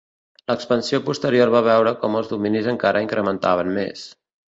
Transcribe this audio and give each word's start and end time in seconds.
L'expansió 0.51 0.99
posterior 1.09 1.53
va 1.57 1.63
veure 1.69 1.93
com 2.07 2.19
els 2.23 2.35
dominis 2.35 2.73
encara 2.75 3.07
incrementaven 3.09 3.75
més. 3.81 4.13